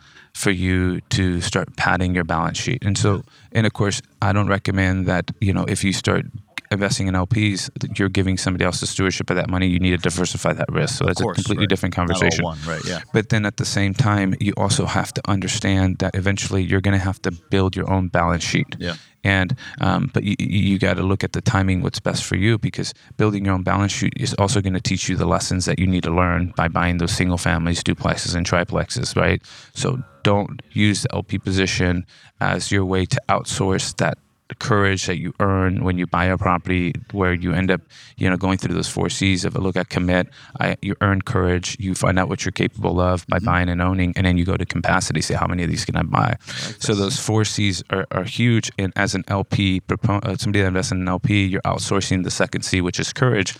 [0.42, 2.84] for you to start padding your balance sheet.
[2.84, 6.26] And so, and of course, I don't recommend that, you know, if you start
[6.72, 9.66] investing in LPs, you're giving somebody else the stewardship of that money.
[9.66, 10.98] You need to diversify that risk.
[10.98, 11.68] So that's course, a completely right.
[11.68, 12.44] different conversation.
[12.44, 13.00] one, right, yeah.
[13.12, 16.98] But then at the same time, you also have to understand that eventually you're going
[16.98, 18.76] to have to build your own balance sheet.
[18.78, 18.94] Yeah.
[19.24, 22.58] And um, but you, you got to look at the timing, what's best for you,
[22.58, 25.78] because building your own balance sheet is also going to teach you the lessons that
[25.78, 29.40] you need to learn by buying those single families, duplexes, and triplexes, right?
[29.74, 32.04] So don't use the LP position
[32.40, 34.18] as your way to outsource that
[34.54, 37.80] courage that you earn when you buy a property where you end up
[38.16, 40.28] you know going through those four c's of a look at commit.
[40.60, 41.76] I, you earn courage.
[41.78, 44.56] You find out what you're capable of by buying and owning and then you go
[44.56, 46.36] to capacity say how many of these can i buy?
[46.78, 50.92] So those four c's are, are huge and as an lp uh, somebody that invests
[50.92, 53.56] in an lp you're outsourcing the second c which is courage.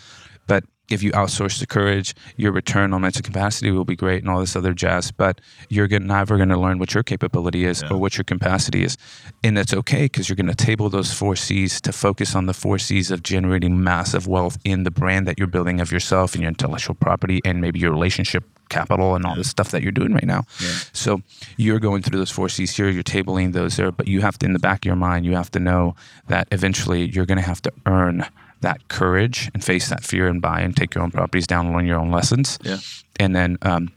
[0.46, 4.30] But if you outsource the courage, your return on mental capacity will be great and
[4.30, 5.10] all this other jazz.
[5.10, 8.84] But you're gonna, never going to learn what your capability is or what your capacity
[8.84, 8.96] is.
[9.42, 12.54] And that's okay because you're going to table those four C's to focus on the
[12.54, 16.42] four C's of generating massive wealth in the brand that you're building of yourself and
[16.42, 20.12] your intellectual property and maybe your relationship capital and all the stuff that you're doing
[20.12, 20.44] right now.
[20.92, 21.22] So
[21.56, 24.46] you're going through those four C's here, you're tabling those there, but you have to,
[24.46, 25.94] in the back of your mind, you have to know
[26.28, 28.26] that eventually you're going to have to earn
[28.62, 31.74] that courage and face that fear and buy and take your own properties down and
[31.76, 32.58] learn your own lessons.
[32.62, 32.78] Yeah.
[33.20, 33.92] And then um,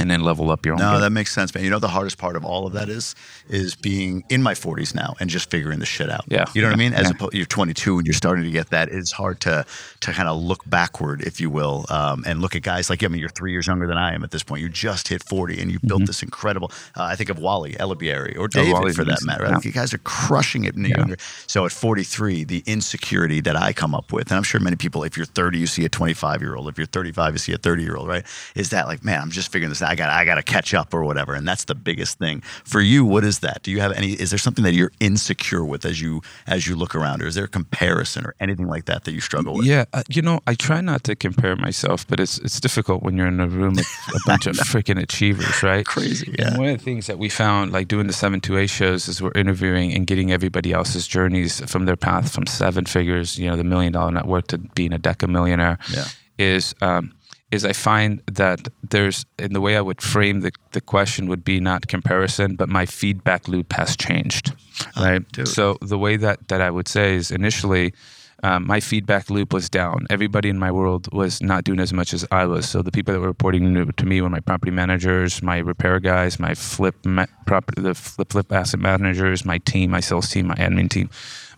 [0.00, 0.80] and then level up your own.
[0.80, 1.00] No, game.
[1.02, 1.62] that makes sense, man.
[1.64, 3.14] You know the hardest part of all of that is
[3.48, 6.24] is being in my 40s now and just figuring the shit out.
[6.28, 6.46] Yeah.
[6.54, 6.92] You know what I mean?
[6.94, 7.10] As Yeah.
[7.10, 8.88] opposed, you're 22 and you're starting to get that.
[8.88, 9.64] It's hard to
[10.00, 13.08] to kind of look backward, if you will, um, and look at guys like I
[13.08, 14.62] mean, you're three years younger than I am at this point.
[14.62, 16.70] You just hit 40 and you built this incredible.
[16.96, 19.44] Uh, I think of Wally Elibieri or David Wally's for that matter.
[19.44, 19.54] Yeah.
[19.56, 21.16] Like, you guys are crushing it in the younger.
[21.46, 25.02] So at 43, the insecurity that I come up with, and I'm sure many people,
[25.04, 26.68] if you're 30, you see a 25 year old.
[26.68, 28.24] If you're 35, you see a 30 year old, right?
[28.54, 29.89] Is that like, man, I'm just figuring this out.
[29.90, 31.34] I got, I got to catch up or whatever.
[31.34, 33.04] And that's the biggest thing for you.
[33.04, 33.62] What is that?
[33.64, 34.12] Do you have any?
[34.12, 37.34] Is there something that you're insecure with as you as you look around, or is
[37.34, 39.66] there a comparison or anything like that that you struggle with?
[39.66, 43.16] Yeah, uh, you know, I try not to compare myself, but it's it's difficult when
[43.16, 45.84] you're in a room with a bunch of freaking achievers, right?
[45.84, 46.58] Crazy, And yeah.
[46.58, 49.20] one of the things that we found, like doing the seven to eight shows, is
[49.20, 53.56] we're interviewing and getting everybody else's journeys from their path from seven figures, you know,
[53.56, 55.78] the million dollar network to being a deca millionaire.
[55.92, 56.04] Yeah.
[56.38, 57.12] Is um,
[57.50, 61.44] is I find that there's in the way I would frame the, the question would
[61.44, 64.52] be not comparison, but my feedback loop has changed,
[64.96, 65.22] right?
[65.32, 65.48] dude.
[65.48, 67.92] So the way that that I would say is initially.
[68.42, 70.06] Um, my feedback loop was down.
[70.08, 72.66] Everybody in my world was not doing as much as I was.
[72.66, 76.00] So the people that were reporting to- to me were my property managers, my repair
[76.00, 80.46] guys, my flip ma- property, the flip flip asset managers, my team, my sales team,
[80.46, 81.10] my admin team.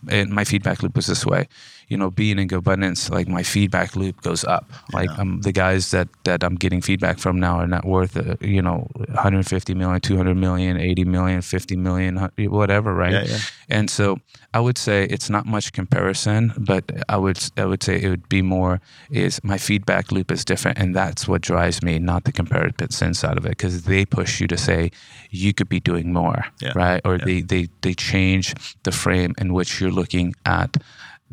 [0.09, 1.47] And my feedback loop was this way.
[1.93, 4.65] You know, being in abundance, like my feedback loop goes up.
[4.93, 8.35] Like um, the guys that that I'm getting feedback from now are not worth, uh,
[8.41, 13.13] you know, 150 million, 200 million, 80 million, 50 million, whatever, right?
[13.13, 13.39] Yeah, yeah.
[13.69, 14.17] And so
[14.53, 18.27] I would say it's not much comparison, but I would I would say it would
[18.29, 18.79] be more
[19.09, 23.37] is my feedback loop is different, and that's what drives me, not the comparison side
[23.37, 24.91] of it, because they push you to say
[25.31, 27.01] you could be doing more, Yeah, right?
[27.05, 28.53] Or they they they change
[28.83, 30.77] the frame in which you're looking at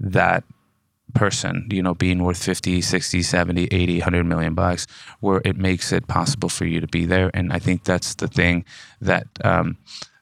[0.01, 0.45] that
[1.15, 4.87] person, you know, being worth 50, 60, 70, 80, 100 million bucks,
[5.21, 7.31] where it makes it possible for you to be there.
[7.35, 8.65] And I think that's the thing
[9.01, 9.77] that, um,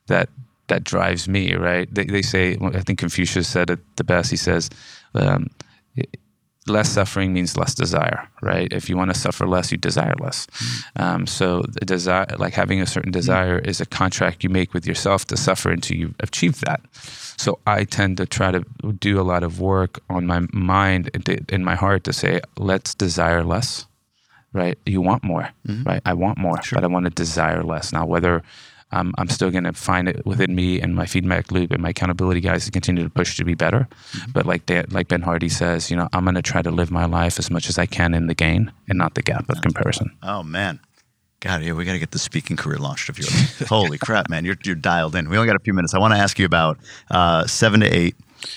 [0.06, 0.28] that,
[0.68, 1.92] that drives me, right?
[1.92, 4.30] They, they say, I think Confucius said it the best.
[4.30, 4.70] He says,
[5.14, 5.48] um,
[6.68, 8.72] less suffering means less desire, right?
[8.72, 10.46] If you want to suffer less, you desire less.
[10.46, 11.02] Mm.
[11.02, 13.20] Um, so the desire, like having a certain mm.
[13.20, 16.80] desire, is a contract you make with yourself to suffer until you achieve that.
[17.38, 18.64] So I tend to try to
[18.98, 22.94] do a lot of work on my mind and in my heart to say, let's
[22.94, 23.86] desire less,
[24.52, 24.76] right?
[24.84, 25.84] You want more, mm-hmm.
[25.84, 26.02] right?
[26.04, 27.92] I want more, but I want to desire less.
[27.92, 28.42] Now, whether
[28.92, 31.90] um, I'm still going to find it within me and my feedback loop and my
[31.90, 33.88] accountability guys to continue to push to be better.
[34.32, 37.04] But like like Ben Hardy says, you know, I'm going to try to live my
[37.04, 40.16] life as much as I can in the gain and not the gap of comparison.
[40.22, 40.80] Oh man.
[41.40, 43.60] God, yeah, we got to get the speaking career launched of yours.
[43.68, 45.28] Holy crap, man, you're you're dialed in.
[45.28, 45.94] We only got a few minutes.
[45.94, 46.78] I want to ask you about
[47.12, 48.16] uh, seven to eight,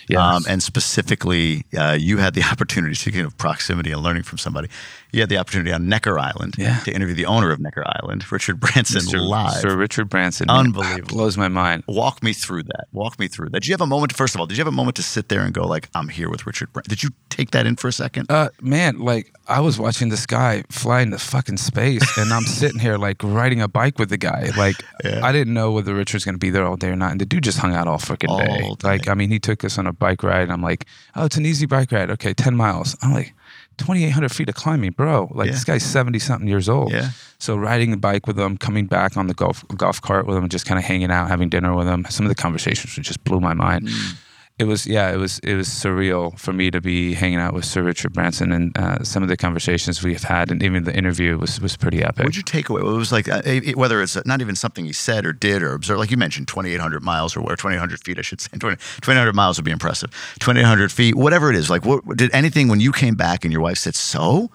[0.10, 0.20] Yes.
[0.20, 2.96] um, and specifically, uh, you had the opportunity.
[2.96, 4.67] Speaking of proximity and learning from somebody,
[5.12, 6.80] you had the opportunity on Necker Island Yeah.
[6.80, 9.54] to interview the owner of Necker Island, Richard Branson, live.
[9.62, 10.50] Sir Richard Branson.
[10.50, 11.08] Unbelievable.
[11.15, 11.84] Blows my mind.
[11.88, 12.88] Walk me through that.
[12.91, 13.62] Walk me through that.
[13.62, 14.13] Did you have a moment?
[14.15, 16.10] First of all, did you have a moment to sit there and go like, "I'm
[16.10, 16.71] here with Richard"?
[16.74, 16.89] Branson?
[16.89, 18.32] Did you take that in for a second?
[18.32, 22.80] Uh, man, like I was watching this guy fly into fucking space, and I'm sitting
[22.80, 24.52] here like riding a bike with the guy.
[24.58, 25.19] Like Yeah.
[25.24, 27.43] I didn't know whether Richard's gonna be there all day or not, and the dude
[27.43, 28.62] just hung out all freaking All day.
[28.62, 28.76] day.
[28.84, 31.38] Like I mean, he took us on a bike ride, and I'm like, oh, it's
[31.38, 32.10] an easy bike ride.
[32.12, 32.95] Okay, ten miles.
[33.02, 33.34] I'm like.
[33.82, 35.30] 2,800 feet of climbing, bro.
[35.34, 35.54] Like Yeah.
[35.54, 36.91] this guy's 70 something years old.
[36.91, 37.10] Yeah.
[37.39, 40.48] So riding the bike with him, coming back on the golf golf cart with him,
[40.50, 42.06] just kind of hanging out, having dinner with him.
[42.10, 43.88] Some of the conversations just blew my mind.
[43.88, 44.15] Mm.
[44.60, 47.66] It was yeah, it was it was surreal for me to be hanging out with
[47.66, 51.36] Sir Richard Branson, and uh, some of the conversations we've had, and even the interview
[51.38, 52.20] was was pretty epic.
[52.26, 52.82] What'd you take away?
[52.82, 55.74] It was like uh, it- whether it's not even something he said or did or
[55.74, 56.00] observed.
[56.00, 58.50] Like you mentioned, 2,800 miles or, or 2,800 feet, I should say.
[58.60, 60.12] 20, 2,800 miles would be impressive.
[60.42, 61.72] 2,800 feet, whatever it is.
[61.72, 64.52] Like, what did anything when you came back and your wife said, "So"?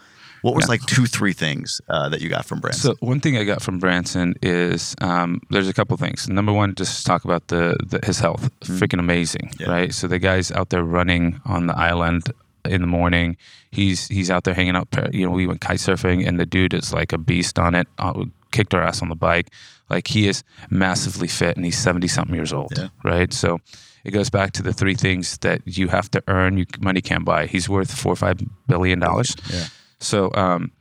[0.46, 0.74] What was Yeah.
[0.74, 2.82] like two, three things uh, that you got from Branson?
[2.94, 6.28] So one thing I got from Branson is um, there's a couple things.
[6.28, 9.70] Number one, just talk about the, the his health, freaking amazing, Yeah.
[9.70, 9.92] right?
[9.92, 12.22] So the guy's out there running on the island
[12.64, 13.36] in the morning.
[13.72, 14.88] He's he's out there hanging out.
[15.12, 17.88] You know, we went kite surfing, and the dude is like a beast on it.
[17.98, 19.48] Uh, kicked our ass on the bike.
[19.90, 22.88] Like he is massively fit, and he's seventy something years old, Yeah.
[23.04, 23.32] right?
[23.32, 23.58] So.
[24.06, 26.58] It goes back to the three things that you have to earn.
[26.58, 27.46] You money can't buy.
[27.46, 29.34] He's worth four or five billion dollars.
[29.52, 29.64] Yeah.
[29.98, 30.72] So, um,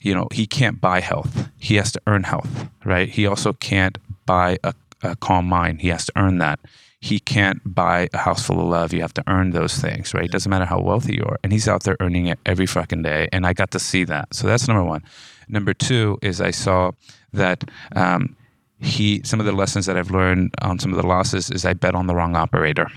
[0.00, 1.48] you know, he can't buy health.
[1.58, 3.08] He has to earn health, right?
[3.08, 5.80] He also can't buy a, a calm mind.
[5.80, 6.60] He has to earn that.
[7.00, 8.92] He can't buy a house full of love.
[8.92, 10.24] You have to earn those things, right?
[10.24, 11.38] It doesn't matter how wealthy you are.
[11.42, 13.28] And he's out there earning it every fucking day.
[13.32, 14.34] And I got to see that.
[14.34, 15.02] So that's number one.
[15.48, 16.92] Number two is I saw
[17.34, 18.36] that um,
[18.78, 21.74] he, some of the lessons that I've learned on some of the losses is I
[21.74, 22.90] bet on the wrong operator.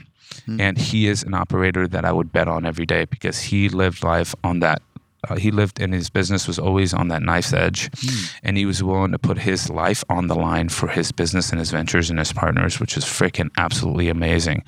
[0.60, 4.04] And he is an operator that I would bet on every day because he lived
[4.04, 4.82] life on that
[5.30, 8.34] uh, he lived and his business was always on that knife's edge, mm.
[8.44, 11.60] and he was willing to put his life on the line for his business and
[11.60, 14.64] his ventures and his partners, which is freaking absolutely amazing.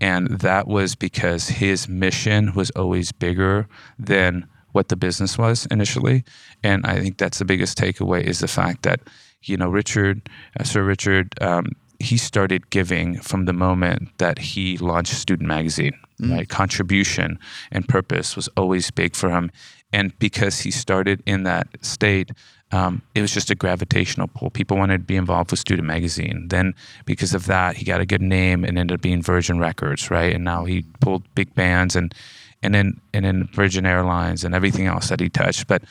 [0.00, 3.66] And that was because his mission was always bigger
[3.98, 6.24] than what the business was initially.
[6.62, 9.00] And I think that's the biggest takeaway is the fact that,
[9.42, 10.28] you know, Richard,
[10.60, 15.98] uh, Sir Richard, um, he started giving from the moment that he launched Student Magazine.
[16.20, 16.34] Mm.
[16.34, 17.38] Right, contribution
[17.70, 19.52] and purpose was always big for him,
[19.92, 22.30] and because he started in that state,
[22.72, 24.50] um, it was just a gravitational pull.
[24.50, 26.48] People wanted to be involved with Student Magazine.
[26.48, 26.74] Then,
[27.06, 30.34] because of that, he got a good name and ended up being Virgin Records, right?
[30.34, 32.14] And now he pulled big bands and
[32.62, 35.66] and then and then Virgin Airlines and everything else that he touched.
[35.66, 35.82] But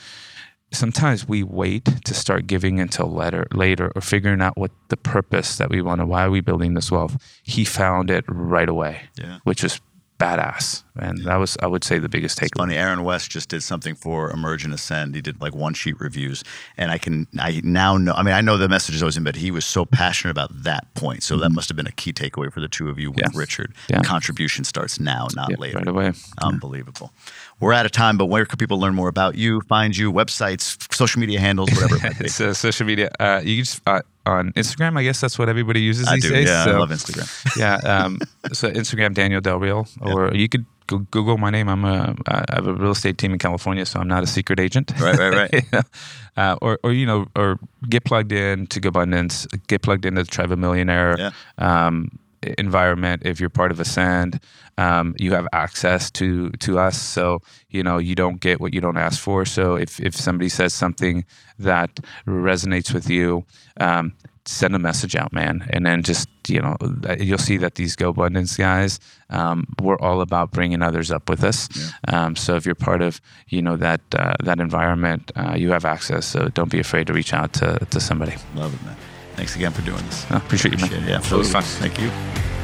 [0.71, 5.57] sometimes we wait to start giving until later, later or figuring out what the purpose
[5.57, 7.17] that we want to, why are we building this wealth?
[7.43, 9.39] He found it right away, yeah.
[9.43, 9.79] which was
[10.19, 10.83] badass.
[10.99, 12.57] And that was, I would say, the biggest takeaway.
[12.57, 15.15] Funny, Aaron West just did something for Emerge and Ascend.
[15.15, 16.43] He did like one sheet reviews,
[16.77, 18.13] and I can, I now know.
[18.13, 20.63] I mean, I know the message is always in, but he was so passionate about
[20.63, 21.23] that point.
[21.23, 21.43] So mm-hmm.
[21.43, 23.39] that must have been a key takeaway for the two of you with yeah.
[23.39, 23.73] Richard.
[23.89, 24.01] Yeah.
[24.01, 25.77] Contribution starts now, not yeah, later.
[25.77, 26.13] Right away.
[26.41, 27.11] Unbelievable.
[27.59, 30.93] We're out of time, but where could people learn more about you, find you, websites,
[30.93, 32.27] social media handles, whatever it might be?
[32.29, 34.97] so social media, uh, you can just uh, on Instagram.
[34.97, 36.47] I guess that's what everybody uses I these do, days.
[36.47, 37.57] Yeah, so, I love Instagram.
[37.57, 38.19] yeah, um,
[38.53, 41.69] so Instagram Daniel Del Real, or you could Google my name.
[41.69, 44.59] I'm a I have a real estate team in California, so I'm not a secret
[44.59, 44.91] agent.
[44.99, 45.85] Right, right, right.
[46.37, 49.47] uh, or or you know, or get plugged in to GoBundance.
[49.67, 51.15] Get plugged into the Tribe of Millionaire.
[51.17, 51.31] Yeah.
[51.57, 52.19] Um,
[52.57, 54.39] environment if you're part of ascend
[54.77, 58.79] um, you have access to to us so you know you don't get what you
[58.79, 61.25] don't ask for so if if somebody says something
[61.57, 63.43] that resonates with you
[63.79, 64.13] um,
[64.47, 66.75] send a message out, man, and then just you know
[67.19, 71.67] you'll see that these GoBundance guys, um, we're all about bringing others up with us.
[71.75, 72.25] Yeah.
[72.25, 75.85] Um, so if you're part of you know that uh, that environment, uh, you have
[75.85, 76.25] access.
[76.25, 78.35] So don't be afraid to reach out to to somebody.
[78.55, 78.95] Love it, man.
[79.35, 80.23] Thanks again for doing this.
[80.31, 81.03] Appreciate, appreciate you, man.
[81.03, 81.63] It, yeah, it was fun.
[81.63, 82.56] Thank you.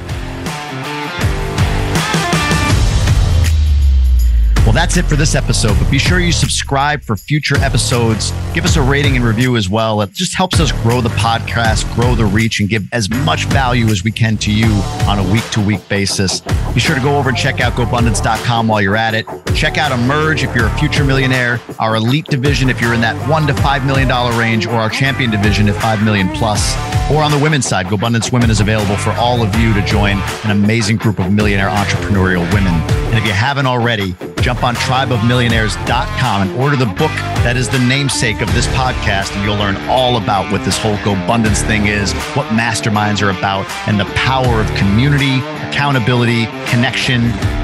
[4.83, 8.33] That's it for this episode, but be sure you subscribe for future episodes.
[8.53, 10.01] Give us a rating and review as well.
[10.01, 13.85] It just helps us grow the podcast, grow the reach, and give as much value
[13.85, 14.67] as we can to you
[15.07, 16.41] on a week to week basis.
[16.73, 19.25] Be sure to go over and check out GoBundance.com while you're at it.
[19.55, 23.15] Check out Emerge if you're a future millionaire, our elite division if you're in that
[23.29, 26.75] one to $5 million range, or our champion division at 5 million plus.
[27.09, 30.17] Or on the women's side, GoBundance Women is available for all of you to join
[30.43, 32.73] an amazing group of millionaire entrepreneurial women.
[32.73, 34.13] And if you haven't already,
[34.43, 37.11] jump on tribeofmillionaires.com and order the book
[37.47, 39.33] that is the namesake of this podcast.
[39.35, 43.65] And you'll learn all about what this whole GoBundance thing is, what masterminds are about,
[43.87, 45.39] and the power of community,
[45.71, 47.21] accountability, connection,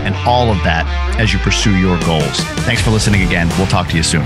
[0.08, 0.88] and all of that
[1.20, 2.39] as you pursue your goals.
[2.63, 3.50] Thanks for listening again.
[3.58, 4.24] We'll talk to you soon.